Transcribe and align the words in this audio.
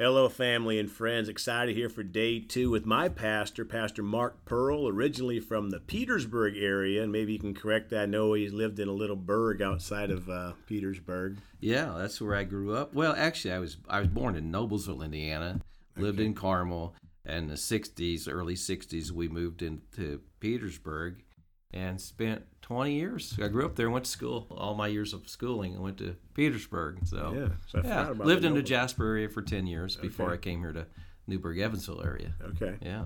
Hello, 0.00 0.28
family 0.28 0.78
and 0.78 0.88
friends. 0.88 1.28
Excited 1.28 1.74
here 1.74 1.88
for 1.88 2.04
day 2.04 2.38
two 2.38 2.70
with 2.70 2.86
my 2.86 3.08
pastor, 3.08 3.64
Pastor 3.64 4.00
Mark 4.00 4.44
Pearl, 4.44 4.86
originally 4.86 5.40
from 5.40 5.70
the 5.70 5.80
Petersburg 5.80 6.56
area. 6.56 7.02
And 7.02 7.10
maybe 7.10 7.32
you 7.32 7.40
can 7.40 7.52
correct 7.52 7.90
that. 7.90 8.02
I 8.02 8.06
know 8.06 8.34
he's 8.34 8.52
lived 8.52 8.78
in 8.78 8.86
a 8.86 8.92
little 8.92 9.16
burg 9.16 9.60
outside 9.60 10.12
of 10.12 10.30
uh, 10.30 10.52
Petersburg. 10.68 11.38
Yeah, 11.58 11.96
that's 11.98 12.20
where 12.20 12.36
I 12.36 12.44
grew 12.44 12.76
up. 12.76 12.94
Well, 12.94 13.12
actually, 13.18 13.54
I 13.54 13.58
was 13.58 13.76
I 13.88 13.98
was 13.98 14.06
born 14.06 14.36
in 14.36 14.52
Noblesville, 14.52 15.04
Indiana. 15.04 15.60
Lived 15.96 16.20
in 16.20 16.32
Carmel. 16.32 16.94
In 17.24 17.48
the 17.48 17.54
'60s, 17.54 18.28
early 18.30 18.54
'60s, 18.54 19.10
we 19.10 19.26
moved 19.26 19.62
into 19.62 20.20
Petersburg, 20.38 21.24
and 21.72 22.00
spent 22.00 22.44
20 22.62 22.92
years. 22.92 23.38
I 23.42 23.48
grew 23.48 23.66
up 23.66 23.76
there, 23.76 23.90
went 23.90 24.06
to 24.06 24.10
school 24.10 24.46
all 24.50 24.74
my 24.74 24.88
years 24.88 25.12
of 25.12 25.28
schooling. 25.28 25.76
I 25.76 25.80
went 25.80 25.98
to 25.98 26.16
Petersburg. 26.34 27.00
So 27.04 27.34
Yeah, 27.36 27.48
so 27.66 27.80
I 27.84 27.86
yeah, 27.86 28.10
about 28.10 28.26
lived 28.26 28.44
in 28.44 28.54
the 28.54 28.62
Jasper 28.62 29.04
area 29.06 29.28
for 29.28 29.42
10 29.42 29.66
years 29.66 29.96
before 29.96 30.32
I 30.32 30.36
came 30.36 30.60
here 30.60 30.72
to 30.72 30.86
Newburgh 31.26 31.58
Evansville 31.58 32.02
area. 32.02 32.34
Okay. 32.42 32.76
Yeah. 32.80 33.04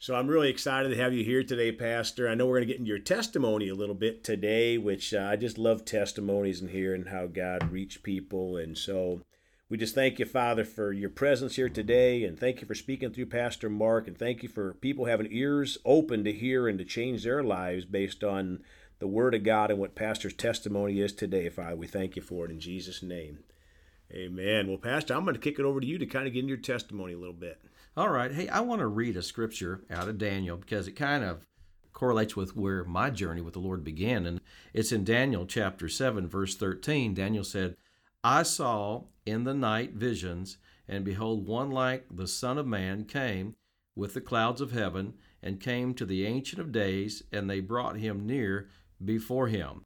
So 0.00 0.14
I'm 0.14 0.28
really 0.28 0.48
excited 0.48 0.90
to 0.90 0.96
have 0.96 1.12
you 1.12 1.24
here 1.24 1.42
today, 1.42 1.72
Pastor. 1.72 2.28
I 2.28 2.36
know 2.36 2.46
we're 2.46 2.58
going 2.58 2.68
to 2.68 2.72
get 2.72 2.78
into 2.78 2.88
your 2.88 3.00
testimony 3.00 3.68
a 3.68 3.74
little 3.74 3.96
bit 3.96 4.22
today, 4.22 4.78
which 4.78 5.12
uh, 5.12 5.26
I 5.28 5.34
just 5.34 5.58
love 5.58 5.84
testimonies 5.84 6.60
and 6.60 6.70
hearing 6.70 7.06
how 7.06 7.26
God 7.26 7.72
reached 7.72 8.04
people. 8.04 8.58
And 8.58 8.78
so 8.78 9.22
we 9.68 9.76
just 9.76 9.94
thank 9.94 10.18
you, 10.18 10.24
Father, 10.24 10.64
for 10.64 10.92
your 10.92 11.10
presence 11.10 11.56
here 11.56 11.68
today, 11.68 12.24
and 12.24 12.38
thank 12.38 12.60
you 12.60 12.66
for 12.66 12.74
speaking 12.74 13.10
through 13.10 13.26
Pastor 13.26 13.68
Mark, 13.68 14.08
and 14.08 14.16
thank 14.16 14.42
you 14.42 14.48
for 14.48 14.74
people 14.74 15.04
having 15.04 15.28
ears 15.30 15.76
open 15.84 16.24
to 16.24 16.32
hear 16.32 16.66
and 16.66 16.78
to 16.78 16.84
change 16.84 17.22
their 17.22 17.42
lives 17.42 17.84
based 17.84 18.24
on 18.24 18.60
the 18.98 19.06
Word 19.06 19.34
of 19.34 19.44
God 19.44 19.70
and 19.70 19.78
what 19.78 19.94
Pastor's 19.94 20.32
testimony 20.32 21.00
is 21.00 21.12
today, 21.12 21.48
Father. 21.50 21.76
We 21.76 21.86
thank 21.86 22.16
you 22.16 22.22
for 22.22 22.46
it 22.46 22.50
in 22.50 22.60
Jesus' 22.60 23.02
name. 23.02 23.40
Amen. 24.10 24.68
Well, 24.68 24.78
Pastor, 24.78 25.14
I'm 25.14 25.24
going 25.24 25.34
to 25.34 25.40
kick 25.40 25.58
it 25.58 25.64
over 25.66 25.80
to 25.80 25.86
you 25.86 25.98
to 25.98 26.06
kind 26.06 26.26
of 26.26 26.32
get 26.32 26.40
into 26.40 26.54
your 26.54 26.56
testimony 26.58 27.12
a 27.12 27.18
little 27.18 27.34
bit. 27.34 27.60
All 27.94 28.08
right. 28.08 28.32
Hey, 28.32 28.48
I 28.48 28.60
want 28.60 28.80
to 28.80 28.86
read 28.86 29.18
a 29.18 29.22
scripture 29.22 29.82
out 29.90 30.08
of 30.08 30.16
Daniel 30.16 30.56
because 30.56 30.88
it 30.88 30.92
kind 30.92 31.22
of 31.22 31.46
correlates 31.92 32.34
with 32.34 32.56
where 32.56 32.84
my 32.84 33.10
journey 33.10 33.42
with 33.42 33.52
the 33.52 33.60
Lord 33.60 33.84
began. 33.84 34.24
And 34.24 34.40
it's 34.72 34.92
in 34.92 35.04
Daniel 35.04 35.44
chapter 35.44 35.88
7, 35.90 36.26
verse 36.26 36.56
13. 36.56 37.12
Daniel 37.12 37.44
said, 37.44 37.76
I 38.24 38.42
saw 38.42 39.04
in 39.24 39.44
the 39.44 39.54
night 39.54 39.92
visions, 39.92 40.58
and 40.88 41.04
behold, 41.04 41.46
one 41.46 41.70
like 41.70 42.06
the 42.10 42.26
Son 42.26 42.58
of 42.58 42.66
Man 42.66 43.04
came 43.04 43.54
with 43.94 44.14
the 44.14 44.20
clouds 44.20 44.60
of 44.60 44.72
heaven, 44.72 45.14
and 45.42 45.60
came 45.60 45.94
to 45.94 46.04
the 46.04 46.26
Ancient 46.26 46.60
of 46.60 46.72
Days, 46.72 47.22
and 47.32 47.48
they 47.48 47.60
brought 47.60 47.98
him 47.98 48.26
near 48.26 48.68
before 49.04 49.48
him. 49.48 49.82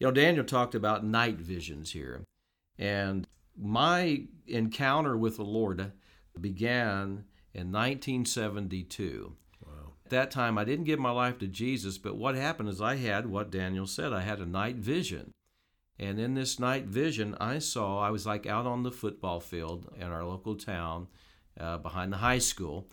You 0.00 0.08
know, 0.08 0.12
Daniel 0.12 0.44
talked 0.44 0.74
about 0.74 1.04
night 1.04 1.38
visions 1.38 1.92
here. 1.92 2.24
And 2.78 3.26
my 3.56 4.24
encounter 4.46 5.16
with 5.16 5.36
the 5.36 5.44
Lord 5.44 5.92
began 6.40 7.24
in 7.52 7.72
1972. 7.72 9.34
Wow. 9.64 9.70
At 10.04 10.10
that 10.10 10.30
time, 10.30 10.56
I 10.58 10.64
didn't 10.64 10.84
give 10.84 11.00
my 11.00 11.10
life 11.10 11.38
to 11.38 11.48
Jesus, 11.48 11.98
but 11.98 12.16
what 12.16 12.36
happened 12.36 12.68
is 12.68 12.80
I 12.80 12.96
had 12.96 13.26
what 13.26 13.50
Daniel 13.50 13.86
said 13.86 14.12
I 14.12 14.20
had 14.20 14.38
a 14.38 14.46
night 14.46 14.76
vision. 14.76 15.32
And 15.98 16.20
in 16.20 16.34
this 16.34 16.60
night 16.60 16.84
vision, 16.84 17.36
I 17.40 17.58
saw, 17.58 18.00
I 18.00 18.10
was 18.10 18.24
like 18.24 18.46
out 18.46 18.66
on 18.66 18.84
the 18.84 18.92
football 18.92 19.40
field 19.40 19.92
in 19.96 20.04
our 20.04 20.24
local 20.24 20.54
town 20.54 21.08
uh, 21.58 21.78
behind 21.78 22.12
the 22.12 22.18
high 22.18 22.38
school, 22.38 22.88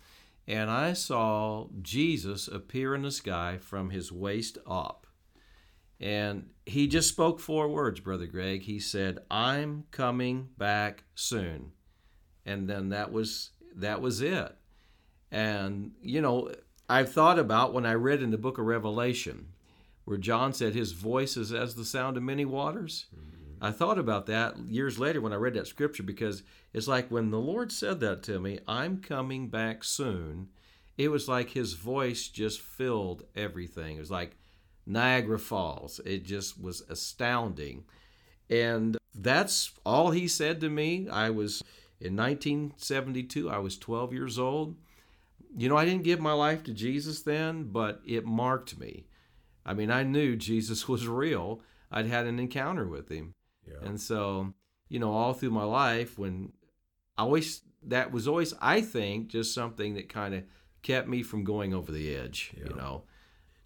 and 0.47 0.69
I 0.69 0.93
saw 0.93 1.67
Jesus 1.81 2.47
appear 2.47 2.95
in 2.95 3.03
the 3.03 3.11
sky 3.11 3.57
from 3.59 3.89
his 3.89 4.11
waist 4.11 4.57
up. 4.67 5.07
And 5.99 6.49
he 6.65 6.87
just 6.87 7.09
spoke 7.09 7.39
four 7.39 7.67
words, 7.67 7.99
Brother 7.99 8.25
Greg. 8.25 8.63
He 8.63 8.79
said, 8.79 9.19
I'm 9.31 9.85
coming 9.91 10.49
back 10.57 11.03
soon. 11.15 11.71
And 12.45 12.69
then 12.69 12.89
that 12.89 13.11
was 13.11 13.51
that 13.75 14.01
was 14.01 14.21
it. 14.21 14.55
And 15.31 15.91
you 16.01 16.21
know, 16.21 16.51
I've 16.87 17.11
thought 17.11 17.39
about 17.39 17.73
when 17.73 17.85
I 17.85 17.93
read 17.93 18.21
in 18.21 18.31
the 18.31 18.37
book 18.37 18.57
of 18.57 18.65
Revelation, 18.65 19.47
where 20.05 20.17
John 20.17 20.53
said 20.53 20.73
his 20.73 20.93
voice 20.93 21.35
is 21.35 21.51
as 21.51 21.75
the 21.75 21.85
sound 21.85 22.15
of 22.17 22.23
many 22.23 22.45
waters. 22.45 23.05
Mm-hmm. 23.13 23.65
I 23.65 23.71
thought 23.71 23.97
about 23.97 24.27
that 24.27 24.57
years 24.67 24.99
later 24.99 25.21
when 25.21 25.33
I 25.33 25.37
read 25.37 25.55
that 25.55 25.67
scripture 25.67 26.03
because 26.03 26.43
it's 26.73 26.87
like 26.87 27.09
when 27.09 27.31
the 27.31 27.39
Lord 27.39 27.71
said 27.71 27.99
that 28.01 28.21
to 28.23 28.39
me, 28.39 28.59
I'm 28.67 29.01
coming 29.01 29.47
back 29.47 29.83
soon, 29.83 30.49
it 30.97 31.09
was 31.09 31.27
like 31.27 31.49
his 31.49 31.73
voice 31.73 32.27
just 32.27 32.61
filled 32.61 33.23
everything. 33.35 33.97
It 33.97 34.01
was 34.01 34.11
like 34.11 34.37
Niagara 34.85 35.39
Falls. 35.39 35.99
It 36.05 36.23
just 36.25 36.61
was 36.61 36.81
astounding. 36.89 37.85
And 38.49 38.97
that's 39.13 39.71
all 39.85 40.11
he 40.11 40.27
said 40.27 40.61
to 40.61 40.69
me. 40.69 41.07
I 41.09 41.29
was 41.29 41.63
in 41.99 42.15
1972, 42.15 43.49
I 43.49 43.57
was 43.57 43.77
12 43.77 44.13
years 44.13 44.37
old. 44.37 44.75
You 45.57 45.69
know, 45.69 45.77
I 45.77 45.85
didn't 45.85 46.03
give 46.03 46.19
my 46.19 46.33
life 46.33 46.63
to 46.65 46.73
Jesus 46.73 47.21
then, 47.21 47.63
but 47.71 48.01
it 48.05 48.25
marked 48.25 48.77
me. 48.77 49.05
I 49.65 49.73
mean, 49.73 49.91
I 49.91 50.03
knew 50.03 50.35
Jesus 50.35 50.87
was 50.87 51.07
real. 51.07 51.61
I'd 51.91 52.07
had 52.07 52.25
an 52.25 52.39
encounter 52.39 52.87
with 52.87 53.09
him. 53.09 53.33
Yeah. 53.67 53.87
And 53.87 53.99
so, 53.99 54.53
you 54.89 54.99
know, 54.99 55.11
all 55.11 55.33
through 55.33 55.51
my 55.51 55.63
life, 55.63 56.19
when 56.19 56.53
I 57.17 57.23
always, 57.23 57.61
that 57.83 58.11
was 58.11 58.27
always, 58.27 58.53
I 58.61 58.81
think, 58.81 59.29
just 59.29 59.53
something 59.53 59.95
that 59.95 60.09
kind 60.09 60.35
of 60.35 60.43
kept 60.81 61.07
me 61.07 61.23
from 61.23 61.43
going 61.43 61.73
over 61.73 61.91
the 61.91 62.15
edge, 62.15 62.53
you 62.55 62.75
know. 62.75 63.03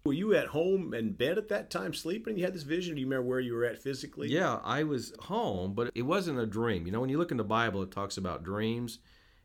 Were 0.04 0.14
you 0.14 0.34
at 0.34 0.46
home 0.46 0.94
in 0.94 1.12
bed 1.12 1.36
at 1.36 1.48
that 1.48 1.68
time 1.68 1.92
sleeping? 1.92 2.38
You 2.38 2.44
had 2.44 2.54
this 2.54 2.62
vision? 2.62 2.94
Do 2.94 3.02
you 3.02 3.06
remember 3.06 3.28
where 3.28 3.40
you 3.40 3.52
were 3.52 3.66
at 3.66 3.82
physically? 3.82 4.28
Yeah, 4.28 4.58
I 4.64 4.84
was 4.84 5.12
home, 5.20 5.74
but 5.74 5.90
it 5.94 6.02
wasn't 6.02 6.38
a 6.38 6.46
dream. 6.46 6.86
You 6.86 6.92
know, 6.92 7.00
when 7.00 7.10
you 7.10 7.18
look 7.18 7.30
in 7.30 7.36
the 7.36 7.44
Bible, 7.44 7.82
it 7.82 7.90
talks 7.90 8.16
about 8.16 8.42
dreams, 8.42 9.00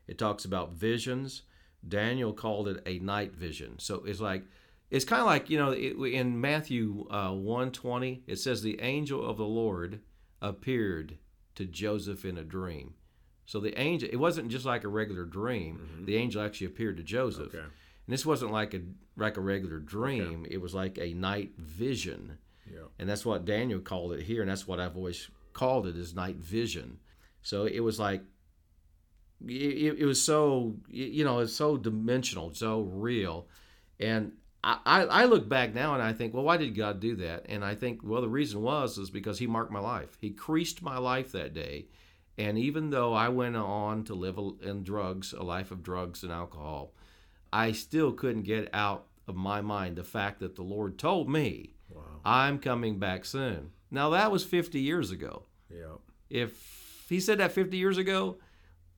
it 0.06 0.16
talks 0.16 0.46
about 0.46 0.72
visions. 0.72 1.42
Daniel 1.86 2.32
called 2.32 2.68
it 2.68 2.82
a 2.86 2.98
night 3.00 3.34
vision. 3.34 3.78
So 3.78 4.02
it's 4.06 4.20
like, 4.20 4.44
it's 4.90 5.04
kind 5.04 5.20
of 5.20 5.26
like, 5.26 5.50
you 5.50 5.58
know, 5.58 5.70
it, 5.70 5.96
in 5.96 6.40
Matthew 6.40 7.06
uh, 7.10 7.32
120, 7.32 8.22
it 8.26 8.36
says, 8.36 8.62
The 8.62 8.80
angel 8.80 9.28
of 9.28 9.36
the 9.36 9.44
Lord 9.44 10.00
appeared 10.40 11.18
to 11.56 11.64
Joseph 11.64 12.24
in 12.24 12.38
a 12.38 12.44
dream. 12.44 12.94
So 13.46 13.60
the 13.60 13.78
angel, 13.80 14.08
it 14.12 14.16
wasn't 14.16 14.48
just 14.48 14.64
like 14.64 14.84
a 14.84 14.88
regular 14.88 15.24
dream. 15.24 16.04
The 16.04 16.16
angel 16.16 16.42
actually 16.42 16.66
appeared 16.68 16.96
to 16.96 17.02
Joseph. 17.02 17.54
Okay. 17.54 17.58
And 17.58 18.12
this 18.12 18.26
wasn't 18.26 18.52
like 18.52 18.74
a 18.74 18.80
like 19.16 19.36
a 19.36 19.40
regular 19.40 19.78
dream. 19.78 20.46
It 20.50 20.58
was 20.60 20.74
like 20.74 20.98
a 20.98 21.14
night 21.14 21.52
vision. 21.56 22.38
Yeah. 22.70 22.86
And 22.98 23.08
that's 23.08 23.24
what 23.24 23.44
Daniel 23.44 23.80
called 23.80 24.12
it 24.12 24.22
here, 24.22 24.42
and 24.42 24.50
that's 24.50 24.66
what 24.66 24.80
I've 24.80 24.96
always 24.96 25.28
called 25.52 25.86
it 25.86 25.96
is 25.96 26.14
night 26.14 26.36
vision. 26.36 26.98
So 27.42 27.64
it 27.64 27.80
was 27.80 27.98
like 27.98 28.22
it, 29.46 29.96
it 29.98 30.04
was 30.04 30.20
so 30.20 30.76
you 30.88 31.24
know 31.24 31.40
it's 31.40 31.52
so 31.52 31.76
dimensional, 31.76 32.52
so 32.54 32.80
real, 32.82 33.46
and 34.00 34.32
I, 34.84 35.04
I 35.04 35.24
look 35.26 35.48
back 35.48 35.74
now 35.74 35.94
and 35.94 36.02
I 36.02 36.12
think, 36.12 36.34
well, 36.34 36.42
why 36.42 36.56
did 36.56 36.74
God 36.74 36.98
do 36.98 37.14
that? 37.16 37.46
And 37.48 37.64
I 37.64 37.76
think, 37.76 38.00
well, 38.02 38.20
the 38.20 38.28
reason 38.28 38.62
was 38.62 38.98
is 38.98 39.10
because 39.10 39.38
He 39.38 39.46
marked 39.46 39.70
my 39.70 39.78
life. 39.78 40.16
He 40.20 40.30
creased 40.30 40.82
my 40.82 40.98
life 40.98 41.30
that 41.32 41.54
day, 41.54 41.86
and 42.36 42.58
even 42.58 42.90
though 42.90 43.14
I 43.14 43.28
went 43.28 43.56
on 43.56 44.02
to 44.04 44.14
live 44.14 44.38
in 44.60 44.82
drugs, 44.82 45.32
a 45.32 45.42
life 45.42 45.70
of 45.70 45.84
drugs 45.84 46.22
and 46.24 46.32
alcohol, 46.32 46.94
I 47.52 47.72
still 47.72 48.12
couldn't 48.12 48.42
get 48.42 48.68
out 48.72 49.06
of 49.28 49.36
my 49.36 49.60
mind 49.60 49.96
the 49.96 50.04
fact 50.04 50.40
that 50.40 50.56
the 50.56 50.62
Lord 50.62 50.98
told 50.98 51.28
me 51.28 51.76
Wow. 51.88 52.02
I'm 52.24 52.58
coming 52.58 52.98
back 52.98 53.24
soon. 53.24 53.70
Now 53.90 54.10
that 54.10 54.30
was 54.30 54.44
50 54.44 54.80
years 54.80 55.10
ago. 55.10 55.44
Yeah. 55.70 55.96
If 56.28 57.06
he 57.08 57.20
said 57.20 57.38
that 57.38 57.52
50 57.52 57.76
years 57.76 57.98
ago, 57.98 58.38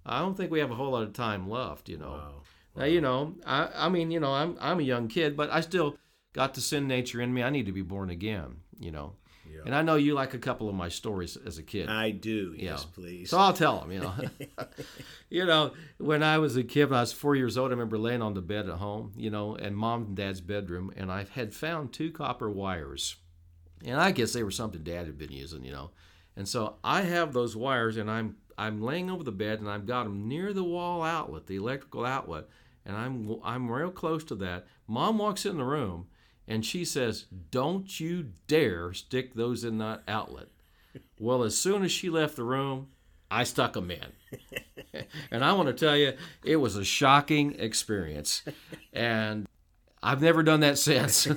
I 0.06 0.20
don't 0.20 0.36
think 0.36 0.50
we 0.50 0.60
have 0.60 0.70
a 0.70 0.74
whole 0.74 0.92
lot 0.92 1.02
of 1.02 1.12
time 1.12 1.48
left, 1.48 1.88
you 1.88 1.98
know. 1.98 2.10
Wow. 2.10 2.42
Now, 2.78 2.84
you 2.84 3.00
know, 3.00 3.34
I, 3.44 3.68
I 3.74 3.88
mean, 3.88 4.10
you 4.10 4.20
know, 4.20 4.32
I'm 4.32 4.56
I'm 4.60 4.78
a 4.78 4.82
young 4.84 5.08
kid, 5.08 5.36
but 5.36 5.50
I 5.50 5.60
still 5.60 5.96
got 6.32 6.54
the 6.54 6.60
sin 6.60 6.86
nature 6.86 7.20
in 7.20 7.34
me. 7.34 7.42
I 7.42 7.50
need 7.50 7.66
to 7.66 7.72
be 7.72 7.82
born 7.82 8.08
again, 8.08 8.58
you 8.78 8.92
know. 8.92 9.14
Yeah. 9.50 9.62
And 9.66 9.74
I 9.74 9.82
know 9.82 9.96
you 9.96 10.14
like 10.14 10.34
a 10.34 10.38
couple 10.38 10.68
of 10.68 10.74
my 10.74 10.88
stories 10.88 11.36
as 11.36 11.58
a 11.58 11.62
kid. 11.62 11.88
I 11.88 12.10
do. 12.10 12.54
Yes, 12.56 12.84
Yeah. 12.86 12.94
please. 12.94 13.30
So 13.30 13.38
I'll 13.38 13.52
tell 13.54 13.80
them, 13.80 13.90
you 13.90 14.00
know. 14.00 14.14
you 15.30 15.44
know, 15.46 15.72
when 15.96 16.22
I 16.22 16.38
was 16.38 16.56
a 16.56 16.62
kid, 16.62 16.90
when 16.90 16.98
I 16.98 17.00
was 17.00 17.12
four 17.12 17.34
years 17.34 17.58
old, 17.58 17.70
I 17.70 17.72
remember 17.72 17.98
laying 17.98 18.22
on 18.22 18.34
the 18.34 18.42
bed 18.42 18.68
at 18.68 18.76
home, 18.76 19.12
you 19.16 19.30
know, 19.30 19.54
in 19.56 19.74
mom 19.74 20.02
and 20.04 20.16
dad's 20.16 20.40
bedroom, 20.40 20.92
and 20.96 21.10
I 21.10 21.24
had 21.32 21.54
found 21.54 21.92
two 21.92 22.12
copper 22.12 22.50
wires. 22.50 23.16
And 23.84 23.98
I 23.98 24.10
guess 24.12 24.32
they 24.32 24.42
were 24.42 24.50
something 24.50 24.82
dad 24.82 25.06
had 25.06 25.18
been 25.18 25.32
using, 25.32 25.64
you 25.64 25.72
know. 25.72 25.90
And 26.36 26.46
so 26.46 26.76
I 26.84 27.02
have 27.02 27.32
those 27.32 27.56
wires, 27.56 27.96
and 27.96 28.10
I'm 28.10 28.36
I'm 28.56 28.82
laying 28.82 29.10
over 29.10 29.24
the 29.24 29.32
bed, 29.32 29.60
and 29.60 29.68
I've 29.68 29.86
got 29.86 30.04
them 30.04 30.28
near 30.28 30.52
the 30.52 30.64
wall 30.64 31.02
outlet, 31.02 31.46
the 31.46 31.56
electrical 31.56 32.04
outlet, 32.04 32.44
and 32.88 32.96
I'm 32.96 33.36
I'm 33.44 33.70
real 33.70 33.90
close 33.90 34.24
to 34.24 34.34
that. 34.36 34.66
Mom 34.88 35.18
walks 35.18 35.46
in 35.46 35.58
the 35.58 35.64
room, 35.64 36.08
and 36.48 36.64
she 36.64 36.84
says, 36.84 37.26
"Don't 37.50 38.00
you 38.00 38.30
dare 38.48 38.92
stick 38.94 39.34
those 39.34 39.62
in 39.62 39.78
that 39.78 40.02
outlet." 40.08 40.48
Well, 41.20 41.44
as 41.44 41.56
soon 41.56 41.84
as 41.84 41.92
she 41.92 42.08
left 42.08 42.36
the 42.36 42.44
room, 42.44 42.88
I 43.30 43.44
stuck 43.44 43.74
them 43.74 43.90
in. 43.90 45.04
and 45.30 45.44
I 45.44 45.52
want 45.52 45.68
to 45.68 45.74
tell 45.74 45.96
you, 45.96 46.14
it 46.42 46.56
was 46.56 46.76
a 46.76 46.84
shocking 46.84 47.54
experience. 47.58 48.42
And 48.92 49.46
I've 50.02 50.22
never 50.22 50.42
done 50.42 50.60
that 50.60 50.78
since. 50.88 51.28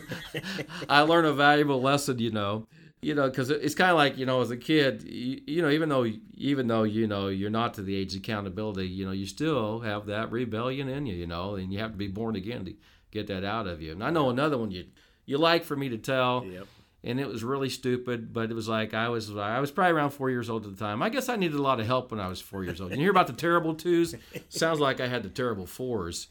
I 0.88 1.02
learned 1.02 1.28
a 1.28 1.34
valuable 1.34 1.82
lesson, 1.82 2.20
you 2.20 2.32
know. 2.32 2.68
You 3.02 3.16
know, 3.16 3.30
because 3.30 3.50
it's 3.50 3.76
kind 3.76 3.92
of 3.92 3.98
like 3.98 4.18
you 4.18 4.26
know, 4.26 4.42
as 4.42 4.52
a 4.52 4.58
kid, 4.58 5.04
you, 5.04 5.42
you, 5.48 5.62
know, 5.62 5.70
even 5.70 5.90
though 5.90 6.06
even 6.36 6.68
though 6.68 6.84
you 6.84 7.08
know 7.08 7.28
you're 7.28 7.50
not 7.50 7.74
to 7.76 7.82
the 7.82 7.96
age 7.96 8.14
of 8.14 8.22
accountability, 8.22 8.88
you 8.88 9.06
know, 9.06 9.12
you 9.12 9.26
still 9.26 9.80
have 9.80 10.06
that 10.06 10.32
rebellion 10.32 10.88
in 10.88 11.06
you, 11.06 11.16
you 11.16 11.28
know, 11.28 11.56
and 11.56 11.74
you 11.74 11.80
have 11.80 11.92
to 11.92 11.98
be 11.98 12.08
born 12.08 12.36
again 12.36 12.66
to 12.66 12.76
get 13.10 13.28
that 13.28 13.44
out 13.44 13.68
of 13.68 13.82
you. 13.82 13.92
And 13.92 14.04
I 14.04 14.12
know 14.12 14.30
another 14.30 14.58
one 14.58 14.72
you 14.72 14.86
you 15.26 15.38
like 15.38 15.64
for 15.64 15.76
me 15.76 15.90
to 15.90 15.98
tell. 15.98 16.46
Yep. 16.46 16.68
And 17.04 17.20
it 17.20 17.28
was 17.28 17.44
really 17.44 17.70
stupid, 17.70 18.32
but 18.32 18.52
it 18.52 18.54
was 18.54 18.68
like 18.68 18.94
I 18.94 19.10
was 19.10 19.36
I 19.36 19.60
was 19.60 19.72
probably 19.72 19.94
around 19.94 20.12
four 20.12 20.30
years 20.30 20.52
old 20.52 20.68
at 20.68 20.78
the 20.78 20.78
time. 20.78 21.02
I 21.02 21.10
guess 21.10 21.30
I 21.30 21.36
needed 21.36 21.58
a 21.58 21.62
lot 21.62 21.80
of 21.80 21.88
help 21.88 22.12
when 22.12 22.20
I 22.20 22.28
was 22.28 22.40
four 22.40 22.64
years 22.64 22.80
old. 22.80 22.92
You 22.92 22.98
hear 22.98 23.10
about 23.10 23.26
the 23.26 23.34
terrible 23.34 23.74
twos? 23.74 24.14
Sounds 24.50 24.80
like 24.80 25.00
I 25.02 25.08
had 25.08 25.24
the 25.24 25.30
terrible 25.30 25.66
fours. 25.66 26.28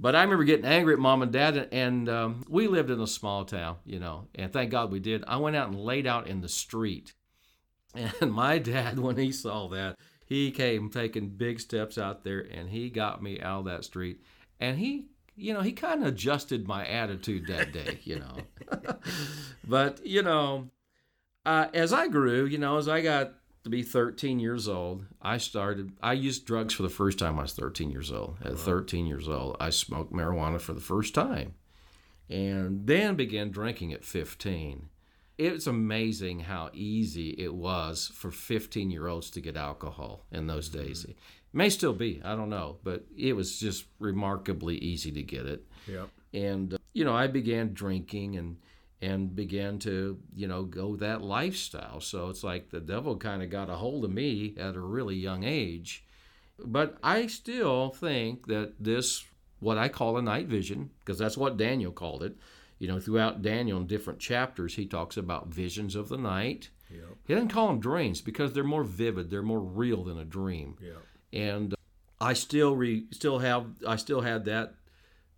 But 0.00 0.14
I 0.14 0.22
remember 0.22 0.44
getting 0.44 0.64
angry 0.64 0.94
at 0.94 1.00
mom 1.00 1.22
and 1.22 1.32
dad, 1.32 1.68
and 1.72 2.08
um, 2.08 2.44
we 2.48 2.68
lived 2.68 2.90
in 2.90 3.00
a 3.00 3.06
small 3.06 3.44
town, 3.44 3.78
you 3.84 3.98
know, 3.98 4.28
and 4.34 4.52
thank 4.52 4.70
God 4.70 4.92
we 4.92 5.00
did. 5.00 5.24
I 5.26 5.36
went 5.38 5.56
out 5.56 5.68
and 5.68 5.80
laid 5.80 6.06
out 6.06 6.28
in 6.28 6.40
the 6.40 6.48
street. 6.48 7.14
And 7.94 8.12
my 8.32 8.58
dad, 8.58 9.00
when 9.00 9.16
he 9.16 9.32
saw 9.32 9.66
that, 9.68 9.96
he 10.24 10.52
came 10.52 10.88
taking 10.90 11.30
big 11.30 11.58
steps 11.58 11.98
out 11.98 12.22
there 12.22 12.40
and 12.40 12.68
he 12.68 12.90
got 12.90 13.22
me 13.22 13.40
out 13.40 13.60
of 13.60 13.64
that 13.64 13.84
street. 13.84 14.22
And 14.60 14.78
he, 14.78 15.06
you 15.34 15.52
know, 15.52 15.62
he 15.62 15.72
kind 15.72 16.02
of 16.02 16.08
adjusted 16.08 16.68
my 16.68 16.86
attitude 16.86 17.46
that 17.48 17.72
day, 17.72 17.98
you 18.04 18.20
know. 18.20 18.36
but, 19.66 20.04
you 20.06 20.22
know, 20.22 20.70
uh, 21.44 21.68
as 21.74 21.92
I 21.92 22.06
grew, 22.06 22.44
you 22.44 22.58
know, 22.58 22.76
as 22.76 22.88
I 22.88 23.00
got 23.00 23.32
to 23.70 23.76
be 23.76 23.82
13 23.82 24.40
years 24.40 24.68
old, 24.68 25.04
I 25.20 25.38
started, 25.38 25.92
I 26.02 26.14
used 26.14 26.46
drugs 26.46 26.74
for 26.74 26.82
the 26.82 26.88
first 26.88 27.18
time 27.18 27.38
I 27.38 27.42
was 27.42 27.52
13 27.52 27.90
years 27.90 28.10
old. 28.10 28.36
At 28.44 28.58
13 28.58 29.06
years 29.06 29.28
old, 29.28 29.56
I 29.60 29.70
smoked 29.70 30.12
marijuana 30.12 30.60
for 30.60 30.72
the 30.72 30.80
first 30.80 31.14
time 31.14 31.54
and 32.30 32.86
then 32.86 33.14
began 33.14 33.50
drinking 33.50 33.92
at 33.92 34.04
15. 34.04 34.88
It's 35.38 35.66
amazing 35.66 36.40
how 36.40 36.70
easy 36.72 37.30
it 37.38 37.54
was 37.54 38.10
for 38.14 38.30
15 38.30 38.90
year 38.90 39.06
olds 39.06 39.30
to 39.30 39.40
get 39.40 39.56
alcohol 39.56 40.26
in 40.32 40.46
those 40.46 40.68
days. 40.68 41.04
It 41.04 41.16
may 41.52 41.70
still 41.70 41.92
be, 41.92 42.20
I 42.24 42.34
don't 42.34 42.50
know, 42.50 42.78
but 42.82 43.04
it 43.16 43.34
was 43.34 43.58
just 43.58 43.86
remarkably 43.98 44.76
easy 44.78 45.12
to 45.12 45.22
get 45.22 45.46
it. 45.46 45.64
Yep. 45.86 46.08
And, 46.34 46.74
uh, 46.74 46.78
you 46.92 47.04
know, 47.04 47.14
I 47.14 47.28
began 47.28 47.72
drinking 47.72 48.36
and, 48.36 48.56
and 49.00 49.34
began 49.36 49.78
to 49.78 50.18
you 50.34 50.46
know 50.48 50.64
go 50.64 50.96
that 50.96 51.22
lifestyle 51.22 52.00
so 52.00 52.28
it's 52.28 52.42
like 52.42 52.70
the 52.70 52.80
devil 52.80 53.16
kind 53.16 53.42
of 53.42 53.50
got 53.50 53.70
a 53.70 53.74
hold 53.74 54.04
of 54.04 54.10
me 54.10 54.54
at 54.58 54.74
a 54.74 54.80
really 54.80 55.14
young 55.16 55.44
age 55.44 56.04
but 56.64 56.98
i 57.02 57.26
still 57.26 57.90
think 57.90 58.46
that 58.46 58.72
this 58.80 59.24
what 59.60 59.78
i 59.78 59.88
call 59.88 60.16
a 60.16 60.22
night 60.22 60.46
vision 60.48 60.90
because 61.00 61.18
that's 61.18 61.36
what 61.36 61.56
daniel 61.56 61.92
called 61.92 62.22
it 62.24 62.36
you 62.80 62.88
know 62.88 62.98
throughout 62.98 63.40
daniel 63.42 63.78
in 63.78 63.86
different 63.86 64.18
chapters 64.18 64.74
he 64.74 64.84
talks 64.86 65.16
about 65.16 65.48
visions 65.48 65.94
of 65.94 66.08
the 66.08 66.18
night 66.18 66.70
Yep. 66.90 67.02
he 67.26 67.34
doesn't 67.34 67.50
call 67.50 67.66
them 67.66 67.80
dreams 67.80 68.22
because 68.22 68.52
they're 68.54 68.64
more 68.64 68.82
vivid 68.82 69.28
they're 69.30 69.42
more 69.42 69.60
real 69.60 70.02
than 70.04 70.18
a 70.18 70.24
dream 70.24 70.76
Yep. 70.82 70.96
and 71.34 71.72
uh, 71.74 71.76
I 72.20 72.32
still 72.32 72.74
re, 72.74 73.04
still 73.12 73.38
have 73.38 73.66
I 73.86 73.94
still 73.96 74.22
had 74.22 74.46
that 74.46 74.74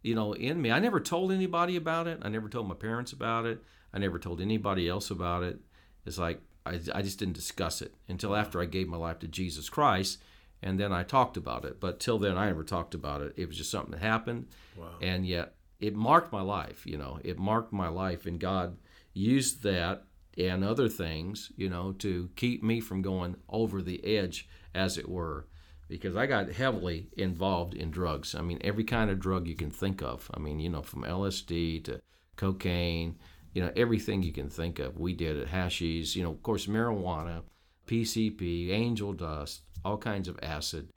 you 0.02 0.14
know 0.14 0.32
in 0.32 0.61
me. 0.61 0.70
I 0.70 0.79
never 0.79 1.00
told 1.00 1.32
anybody 1.32 1.76
about 1.76 2.06
it. 2.06 2.19
I 2.23 2.29
never 2.29 2.49
told 2.49 2.69
my 2.69 2.75
parents 2.75 3.12
about 3.12 3.47
it. 3.47 3.62
I 3.93 3.99
never 3.99 4.19
told 4.19 4.41
anybody 4.41 4.88
else 4.88 5.11
about 5.11 5.43
it. 5.43 5.58
It's 6.06 6.19
like 6.19 6.41
I, 6.67 6.79
I 6.94 7.02
just 7.02 7.19
didn't 7.19 7.35
discuss 7.35 7.82
it 7.82 7.94
until 8.08 8.35
after 8.37 8.61
I 8.61 8.67
gave 8.67 8.88
my 8.88 8.97
life 8.97 9.19
to 9.20 9.29
Jesus 9.29 9.69
Christ, 9.69 10.20
and 10.62 10.79
then 10.79 10.93
I 10.93 11.02
talked 11.02 11.37
about 11.37 11.64
it. 11.64 11.81
But 11.81 12.00
till 12.00 12.19
then, 12.19 12.37
I 12.38 12.47
never 12.47 12.64
talked 12.64 12.94
about 12.94 13.20
it. 13.23 13.35
It 13.37 13.47
was 13.49 13.56
just 13.56 13.70
something 13.70 13.93
that 13.93 14.00
happened, 14.00 14.47
Wow. 14.76 14.88
and 15.00 15.26
yet 15.26 15.55
it 15.81 15.94
marked 15.94 16.32
my 16.32 16.43
life. 16.43 16.87
You 16.87 16.99
know, 16.99 17.19
it 17.25 17.38
marked 17.38 17.73
my 17.73 17.88
life, 17.88 18.26
and 18.26 18.38
God 18.38 18.76
used 19.12 19.62
that 19.62 20.05
and 20.38 20.62
other 20.62 20.88
things, 20.88 21.50
you 21.56 21.69
know, 21.69 21.93
to 21.93 22.31
keep 22.37 22.62
me 22.62 22.81
from 22.81 23.02
going 23.02 23.37
over 23.49 23.82
the 23.82 24.02
edge, 24.05 24.49
as 24.75 24.97
it 24.97 25.08
were 25.08 25.47
because 25.90 26.14
I 26.16 26.26
got 26.26 26.50
heavily 26.52 27.08
involved 27.16 27.75
in 27.75 27.90
drugs. 27.90 28.34
I 28.34 28.42
mean, 28.42 28.58
every 28.62 28.84
kind 28.84 29.10
of 29.10 29.19
drug 29.19 29.46
you 29.46 29.56
can 29.56 29.70
think 29.70 30.02
of. 30.02 30.31
I 30.32 30.38
mean, 30.38 30.60
you 30.60 30.70
know, 30.70 30.82
from 30.82 31.02
LSD 31.02 31.84
to 31.84 32.00
cocaine, 32.37 33.19
you 33.52 33.60
know, 33.62 33.72
everything 33.75 34.22
you 34.22 34.32
can 34.32 34.48
think 34.48 34.78
of. 34.78 34.98
We 34.98 35.12
did 35.12 35.37
it. 35.37 35.48
Hashies, 35.48 36.14
you 36.14 36.22
know, 36.22 36.31
of 36.31 36.42
course, 36.42 36.66
marijuana, 36.66 37.42
PCP, 37.87 38.70
angel 38.70 39.12
dust, 39.12 39.62
all 39.84 39.98
kinds 39.98 40.28
of 40.28 40.38
acid. 40.42 40.90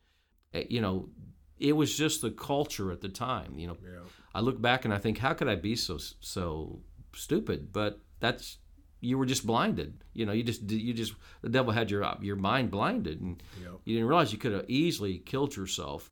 Eh, 0.53 0.65
You 0.69 0.81
know, 0.81 1.09
it 1.57 1.73
was 1.73 1.97
just 1.97 2.21
the 2.21 2.31
culture 2.31 2.91
at 2.91 3.01
the 3.01 3.09
time. 3.09 3.57
You 3.57 3.67
know, 3.67 3.77
Yeah. 3.83 4.05
I 4.35 4.41
look 4.41 4.61
back 4.61 4.85
and 4.85 4.93
I 4.93 4.99
think, 4.99 5.17
how 5.17 5.33
could 5.33 5.47
I 5.47 5.55
be 5.55 5.75
so 5.75 5.97
so 6.19 6.81
stupid? 7.15 7.73
But 7.73 7.99
that's 8.19 8.59
you 9.03 9.17
were 9.17 9.25
just 9.25 9.45
blinded. 9.45 10.03
You 10.13 10.25
know, 10.25 10.31
you 10.31 10.43
just 10.43 10.69
you 10.71 10.93
just 10.93 11.13
the 11.41 11.49
devil 11.49 11.71
had 11.73 11.91
your 11.91 12.05
your 12.21 12.35
mind 12.37 12.71
blinded, 12.71 13.21
and 13.21 13.43
Yep. 13.61 13.71
you 13.85 13.95
didn't 13.95 14.07
realize 14.07 14.31
you 14.31 14.39
could 14.39 14.53
have 14.53 14.65
easily 14.69 15.17
killed 15.19 15.55
yourself. 15.55 16.09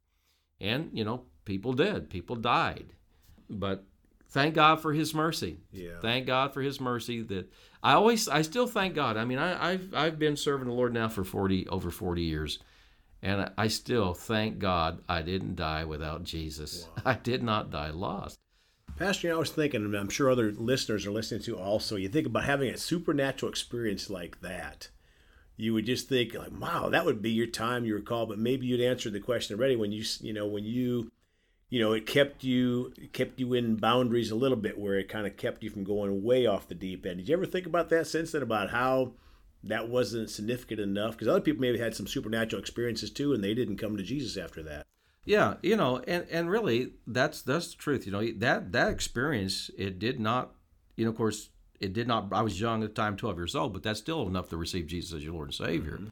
And 0.60 0.90
you 0.94 1.04
know, 1.04 1.24
people 1.46 1.74
did. 1.74 2.10
People 2.10 2.36
died. 2.36 2.94
But 3.50 3.84
thank 4.30 4.56
God 4.56 4.82
for 4.82 4.94
His 4.94 5.14
mercy. 5.14 5.60
Yeah. 5.72 6.00
Thank 6.02 6.28
God 6.28 6.54
for 6.54 6.62
His 6.62 6.80
mercy. 6.80 7.22
That 7.24 7.52
I 7.82 7.94
always, 7.94 8.28
I 8.28 8.42
still 8.44 8.68
thank 8.68 8.94
God. 8.94 9.18
I 9.18 9.26
mean, 9.26 9.40
I, 9.40 9.72
I've 9.72 9.94
I've 9.94 10.20
been 10.20 10.36
serving 10.38 10.68
the 10.68 10.74
Lord 10.74 10.94
now 10.94 11.08
for 11.10 11.24
forty 11.24 11.68
over 11.68 11.90
forty 11.92 12.24
years, 12.24 12.60
and 13.22 13.52
I 13.58 13.68
still 13.68 14.14
thank 14.14 14.60
God 14.60 15.02
I 15.10 15.22
didn't 15.22 15.56
die 15.56 15.86
without 15.86 16.24
Jesus. 16.24 16.88
I 17.06 17.16
did 17.16 17.42
not 17.44 17.72
die 17.72 17.90
lost. 17.92 18.38
Pastor, 19.02 19.26
you 19.26 19.34
know, 19.34 19.38
I 19.38 19.40
was 19.40 19.50
thinking, 19.50 19.84
and 19.84 19.96
I'm 19.96 20.10
sure 20.10 20.30
other 20.30 20.52
listeners 20.52 21.08
are 21.08 21.12
listening 21.12 21.42
to 21.42 21.58
also, 21.58 21.96
you 21.96 22.08
think 22.08 22.28
about 22.28 22.44
having 22.44 22.70
a 22.70 22.78
supernatural 22.78 23.52
experience 23.52 24.12
like 24.12 24.42
that. 24.42 24.90
You 25.58 25.74
would 25.74 25.88
just 25.88 26.08
think, 26.08 26.36
like, 26.36 26.52
wow, 26.52 26.88
that 26.90 27.04
would 27.04 27.20
be 27.20 27.32
your 27.32 27.48
time, 27.48 27.84
your 27.84 28.00
call. 28.00 28.28
but 28.28 28.38
maybe 28.38 28.68
you'd 28.68 28.80
answered 28.80 29.14
the 29.14 29.20
question 29.20 29.58
already 29.58 29.76
when 29.76 29.92
you, 29.92 30.04
you 30.20 30.34
know, 30.34 30.46
when 30.46 30.66
you, 30.66 31.12
you 31.72 31.80
know, 31.80 31.94
it 31.94 32.06
kept 32.06 32.44
you, 32.44 32.94
it 32.96 33.12
kept 33.12 33.40
you 33.40 33.56
in 33.56 33.78
boundaries 33.78 34.30
a 34.30 34.36
little 34.36 34.56
bit 34.56 34.78
where 34.78 35.00
it 35.00 35.10
kind 35.10 35.26
of 35.26 35.36
kept 35.36 35.64
you 35.64 35.72
from 35.72 35.84
going 35.84 36.22
way 36.22 36.46
off 36.46 36.68
the 36.68 36.76
deep 36.76 37.04
end. 37.04 37.18
Did 37.18 37.28
you 37.28 37.34
ever 37.36 37.48
think 37.48 37.66
about 37.66 37.90
that 37.90 38.06
since 38.06 38.34
then, 38.34 38.44
about 38.44 38.70
how 38.70 39.14
that 39.64 39.90
wasn't 39.90 40.30
significant 40.30 40.80
enough? 40.80 41.14
Because 41.14 41.28
other 41.28 41.42
people 41.42 41.62
maybe 41.62 41.80
had 41.80 41.96
some 41.96 42.06
supernatural 42.06 42.62
experiences 42.62 43.10
too, 43.10 43.34
and 43.34 43.44
they 43.44 43.56
didn't 43.56 43.78
come 43.78 43.98
to 43.98 44.04
Jesus 44.04 44.38
after 44.38 44.62
that. 44.62 44.86
Yeah, 45.24 45.56
you 45.62 45.78
know, 45.78 46.00
and 46.08 46.26
and 46.32 46.50
really, 46.50 46.94
that's 47.06 47.42
that's 47.42 47.72
the 47.72 47.78
truth. 47.78 48.06
You 48.06 48.12
know, 48.12 48.26
that 48.38 48.72
that 48.72 48.90
experience, 48.90 49.70
it 49.78 50.00
did 50.00 50.20
not, 50.20 50.52
you 50.96 51.06
know, 51.06 51.12
of 51.12 51.18
course, 51.18 51.50
it 51.80 51.94
did 51.94 52.08
not. 52.08 52.30
I 52.32 52.42
was 52.42 52.60
young 52.60 52.84
at 52.84 52.96
the 52.96 53.02
time, 53.02 53.18
twelve 53.18 53.38
years 53.38 53.56
old, 53.56 53.74
but 53.74 53.84
that's 53.84 54.00
still 54.00 54.28
enough 54.28 54.50
to 54.50 54.58
receive 54.58 54.88
Jesus 54.88 55.14
as 55.14 55.24
your 55.24 55.34
Lord 55.34 55.50
and 55.50 55.56
Savior. 55.56 55.98
Mm-hmm. 55.98 56.08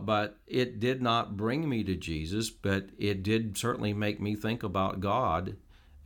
But 0.00 0.38
it 0.46 0.80
did 0.80 1.02
not 1.02 1.36
bring 1.36 1.68
me 1.68 1.82
to 1.84 1.96
Jesus, 1.96 2.50
but 2.50 2.90
it 2.98 3.22
did 3.22 3.56
certainly 3.58 3.92
make 3.92 4.20
me 4.20 4.36
think 4.36 4.62
about 4.62 5.00
God 5.00 5.56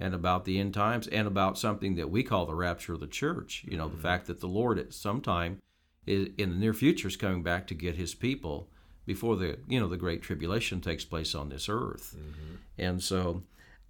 and 0.00 0.14
about 0.14 0.44
the 0.44 0.58
end 0.58 0.74
times 0.74 1.06
and 1.08 1.26
about 1.26 1.58
something 1.58 1.94
that 1.96 2.10
we 2.10 2.22
call 2.22 2.46
the 2.46 2.54
rapture 2.54 2.94
of 2.94 3.00
the 3.00 3.06
church. 3.06 3.64
You 3.68 3.76
know, 3.76 3.88
the 3.88 3.94
mm-hmm. 3.94 4.02
fact 4.02 4.26
that 4.26 4.40
the 4.40 4.46
Lord 4.46 4.78
at 4.78 4.94
some 4.94 5.20
time 5.20 5.60
in 6.06 6.34
the 6.36 6.46
near 6.46 6.74
future 6.74 7.08
is 7.08 7.16
coming 7.16 7.42
back 7.42 7.66
to 7.68 7.74
get 7.74 7.96
his 7.96 8.14
people 8.14 8.68
before 9.04 9.36
the 9.36 9.58
you 9.68 9.80
know 9.80 9.88
the 9.88 9.96
great 9.96 10.22
tribulation 10.22 10.80
takes 10.80 11.04
place 11.04 11.34
on 11.34 11.48
this 11.48 11.68
earth. 11.68 12.16
Mm-hmm. 12.16 12.54
And 12.78 13.02
so 13.02 13.42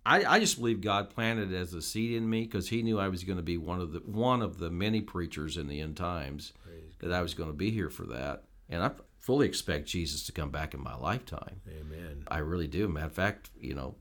I, 0.04 0.24
I 0.24 0.40
just 0.40 0.58
believe 0.58 0.80
God 0.80 1.10
planted 1.10 1.52
it 1.52 1.56
as 1.56 1.74
a 1.74 1.82
seed 1.82 2.14
in 2.14 2.28
me 2.28 2.42
because 2.42 2.68
He 2.68 2.82
knew 2.82 2.98
I 2.98 3.08
was 3.08 3.24
going 3.24 3.36
to 3.36 3.42
be 3.42 3.56
one 3.56 3.80
of 3.80 3.92
the 3.92 4.00
one 4.00 4.42
of 4.42 4.58
the 4.58 4.70
many 4.70 5.00
preachers 5.00 5.56
in 5.56 5.68
the 5.68 5.80
end 5.80 5.96
times 5.96 6.52
that 7.00 7.12
I 7.12 7.22
was 7.22 7.34
going 7.34 7.50
to 7.50 7.56
be 7.56 7.70
here 7.70 7.90
for 7.90 8.04
that, 8.06 8.44
and 8.68 8.82
I 8.82 8.90
fully 9.18 9.46
expect 9.46 9.86
Jesus 9.86 10.24
to 10.24 10.32
come 10.32 10.50
back 10.50 10.74
in 10.74 10.82
my 10.82 10.96
lifetime. 10.96 11.60
Amen. 11.68 12.24
I 12.28 12.38
really 12.38 12.66
do. 12.66 12.88
Matter 12.88 13.06
of 13.06 13.12
fact, 13.12 13.50
you 13.58 13.74
know, 13.74 13.94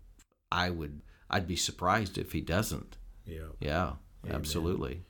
I 0.51 0.69
would 0.69 1.01
I'd 1.29 1.47
be 1.47 1.55
surprised 1.55 2.17
if 2.17 2.31
He 2.31 2.41
doesn't. 2.41 2.97
Yeah. 3.25 3.49
Yeah, 3.59 3.93
absolutely. 4.29 5.03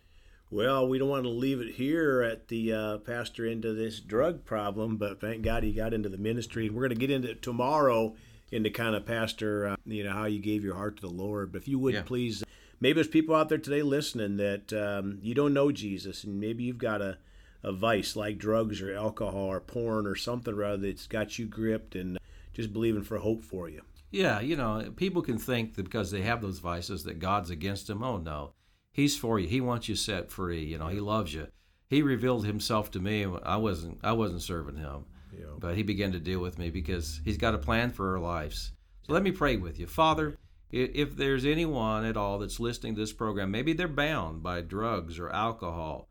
Well, 0.52 0.86
we 0.86 1.00
don't 1.00 1.08
want 1.08 1.24
to 1.24 1.30
leave 1.30 1.62
it 1.62 1.76
here 1.76 2.22
at 2.22 2.50
the 2.50 2.74
uh, 2.74 2.98
pastor 2.98 3.46
into 3.46 3.74
this 3.74 4.02
drug 4.02 4.44
problem, 4.44 4.98
but 4.98 5.22
thank 5.22 5.44
God 5.44 5.64
he 5.64 5.72
got 5.72 5.94
into 5.94 6.10
the 6.10 6.18
ministry. 6.18 6.68
And 6.68 6.76
we're 6.76 6.82
going 6.82 7.00
to 7.00 7.08
get 7.08 7.10
into 7.10 7.32
it 7.32 7.42
tomorrow 7.42 8.16
into 8.52 8.70
kind 8.70 8.94
of 8.94 9.06
pastor, 9.06 9.70
uh, 9.70 9.76
you 9.86 10.04
know, 10.04 10.12
how 10.12 10.26
you 10.26 10.40
gave 10.40 10.62
your 10.62 10.76
heart 10.76 10.98
to 10.98 11.02
the 11.04 11.08
Lord. 11.08 11.54
But 11.54 11.62
if 11.62 11.70
you 11.70 11.80
would 11.80 11.94
Yeah. 11.94 12.02
please, 12.02 12.44
maybe 12.82 12.96
there's 12.96 13.08
people 13.08 13.34
out 13.34 13.48
there 13.48 13.58
today 13.58 13.82
listening 13.82 14.36
that 14.38 14.74
um, 14.74 15.20
you 15.22 15.34
don't 15.34 15.54
know 15.54 15.72
Jesus, 15.72 16.26
and 16.26 16.38
maybe 16.38 16.66
you've 16.66 16.78
got 16.78 17.02
a, 17.02 17.18
a 17.64 17.72
vice 17.72 18.18
like 18.18 18.38
drugs 18.38 18.82
or 18.82 18.94
alcohol 18.94 19.46
or 19.46 19.62
porn 19.62 20.06
or 20.06 20.16
something 20.16 20.54
rather 20.54 20.76
that's 20.76 21.08
got 21.08 21.40
you 21.40 21.46
gripped 21.46 21.96
and 21.96 22.18
just 22.54 22.74
believing 22.74 23.04
for 23.04 23.20
hope 23.20 23.42
for 23.42 23.70
you. 23.70 23.84
Yeah, 24.10 24.42
you 24.42 24.58
know, 24.58 24.92
people 24.98 25.22
can 25.22 25.38
think 25.38 25.76
that 25.76 25.84
because 25.84 26.12
they 26.12 26.24
have 26.24 26.42
those 26.42 26.60
vices 26.60 27.06
that 27.06 27.20
God's 27.20 27.50
against 27.50 27.88
them. 27.88 28.04
Oh 28.04 28.18
no, 28.18 28.52
He's 28.92 29.18
for 29.18 29.40
you. 29.40 29.48
He 29.48 29.62
wants 29.62 29.88
you 29.90 29.96
set 29.96 30.32
free. 30.32 30.64
You 30.64 30.78
know, 30.78 30.88
He 30.88 31.00
loves 31.00 31.34
you. 31.34 31.48
He 31.90 32.02
revealed 32.02 32.46
Himself 32.46 32.92
to 32.92 33.00
me. 33.00 33.26
I 33.44 33.58
wasn't. 33.58 34.00
I 34.04 34.12
wasn't 34.14 34.42
serving 34.42 34.78
Him, 34.78 35.06
know. 35.34 35.58
but 35.60 35.76
He 35.76 35.84
began 35.84 36.12
to 36.12 36.20
deal 36.20 36.40
with 36.40 36.58
me 36.60 36.70
because 36.70 37.22
He's 37.26 37.38
got 37.38 37.56
a 37.56 37.58
plan 37.60 37.92
for 37.92 38.14
our 38.14 38.20
lives. 38.20 38.72
So 39.08 39.14
let 39.14 39.24
me 39.24 39.32
pray 39.32 39.58
with 39.58 39.80
you, 39.80 39.88
Father. 39.88 40.38
If 40.72 41.18
there's 41.18 41.46
anyone 41.46 42.06
at 42.06 42.16
all 42.16 42.40
that's 42.40 42.60
listening 42.60 42.96
to 42.96 43.02
this 43.02 43.12
program, 43.12 43.52
maybe 43.52 43.74
they're 43.74 43.88
bound 43.90 44.42
by 44.42 44.62
drugs 44.62 45.20
or 45.20 45.30
alcohol. 45.30 46.08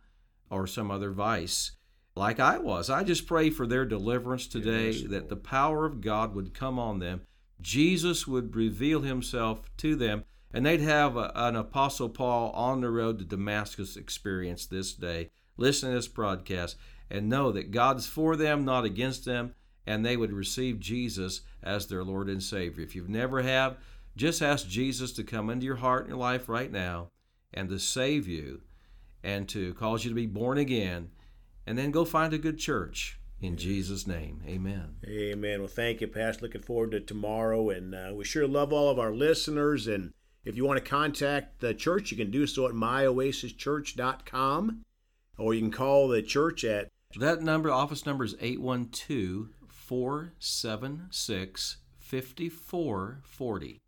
or 0.51 0.67
some 0.67 0.91
other 0.91 1.13
vice 1.13 1.73
like 2.17 2.41
I 2.41 2.59
was. 2.59 2.91
I 2.91 3.05
just 3.05 3.27
pray 3.27 3.51
for 3.51 3.67
their 3.67 3.85
deliverance 3.87 4.47
today, 4.47 4.91
yes, 4.91 5.09
that 5.11 5.29
the 5.29 5.37
power 5.37 5.87
of 5.87 6.01
God 6.01 6.35
would 6.35 6.53
come 6.53 6.79
on 6.79 6.99
them. 6.99 7.23
Jesus 7.61 8.27
would 8.27 8.57
reveal 8.57 9.03
himself 9.03 9.71
to 9.79 9.95
them, 9.95 10.25
and 10.53 10.67
they'd 10.67 10.81
have 10.81 11.17
a, 11.17 11.33
an 11.35 11.57
Apostle 11.57 12.09
Paul 12.09 12.51
on 12.53 12.81
the 12.81 12.91
road 12.91 13.19
to 13.19 13.25
Damascus 13.25 13.97
experience 13.97 14.67
this 14.67 14.93
day. 14.93 15.31
Listen 15.57 15.91
to 15.91 15.97
this 15.97 16.09
broadcast 16.09 16.77
and 17.11 17.29
know 17.29 17.53
that 17.53 17.71
God's 17.71 18.07
for 18.07 18.37
them, 18.37 18.65
not 18.65 18.85
against 18.85 19.25
them, 19.25 19.55
and 19.87 20.05
they 20.05 20.17
would 20.17 20.33
receive 20.33 20.81
Jesus 20.81 21.43
as 21.63 21.87
their 21.87 22.05
Lord 22.05 22.29
and 22.29 22.43
Savior. 22.43 22.85
If 22.85 22.95
you've 22.95 23.09
never 23.09 23.43
have, 23.43 23.77
just 24.17 24.43
ask 24.43 24.69
Jesus 24.69 25.13
to 25.13 25.25
come 25.25 25.51
into 25.51 25.67
your 25.67 25.77
heart 25.77 26.03
and 26.03 26.11
your 26.11 26.19
life 26.19 26.49
right 26.49 26.71
now 26.71 27.09
and 27.53 27.69
to 27.69 27.79
save 27.79 28.27
you 28.27 28.63
and 29.23 29.49
to 29.49 29.75
cause 29.75 30.05
you 30.05 30.11
to 30.11 30.15
be 30.15 30.27
born 30.27 30.59
again 30.59 31.11
and 31.67 31.77
then 31.77 31.91
go 31.91 32.05
find 32.05 32.33
a 32.33 32.39
good 32.39 32.59
church 32.59 33.19
in 33.41 33.57
Jesus' 33.57 34.07
name. 34.07 34.43
Amen. 34.47 34.97
Amen. 35.07 35.61
Well, 35.61 35.69
thank 35.69 36.01
you, 36.01 36.07
Pastor. 36.07 36.43
Looking 36.43 36.63
forward 36.63 36.93
to 36.93 37.01
tomorrow. 37.01 37.71
And 37.71 37.95
uh, 37.95 38.13
we 38.15 38.25
sure 38.25 38.47
love 38.47 38.73
all 38.73 38.91
of 38.91 38.99
our 38.99 39.13
listeners. 39.13 39.87
And 39.87 40.13
if 40.45 40.57
you 40.57 40.65
want 40.65 40.83
to 40.83 40.91
contact 40.91 41.61
the 41.61 41.75
church, 41.75 42.11
you 42.11 42.17
can 42.17 42.31
do 42.31 42.47
so 42.47 42.67
at 42.67 42.73
myoasischurch.com 42.73 44.81
or 45.39 45.55
you 45.55 45.61
can 45.61 45.71
call 45.71 46.09
the 46.09 46.23
church 46.23 46.65
at. 46.65 46.89
That 47.19 47.43
number, 47.43 47.71
office 47.71 48.07
number 48.07 48.25
is 48.25 48.35
812 48.41 49.51
476 49.69 51.77
5440. 51.99 53.81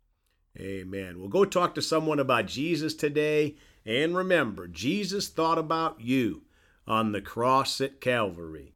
Amen. 0.59 1.19
Well, 1.19 1.29
go 1.29 1.45
talk 1.45 1.73
to 1.75 1.81
someone 1.81 2.19
about 2.19 2.47
Jesus 2.47 2.93
today. 2.93 3.55
And 3.85 4.15
remember, 4.15 4.67
Jesus 4.67 5.29
thought 5.29 5.57
about 5.57 5.99
you 5.99 6.43
on 6.87 7.11
the 7.11 7.21
cross 7.21 7.81
at 7.81 8.01
Calvary. 8.01 8.72